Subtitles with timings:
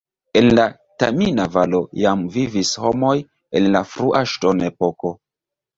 [0.39, 0.63] En la
[1.03, 3.15] Tamina-Valo jam vivis homoj
[3.61, 5.19] en la frua ŝtonepoko.